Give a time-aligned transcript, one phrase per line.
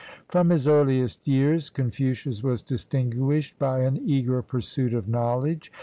[0.29, 5.71] From his earliest years, Confucius was distinguished by an eager pursuit of knowledge.